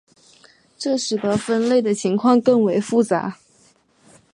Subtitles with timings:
[0.79, 3.37] 这使得分类的情况更为复杂。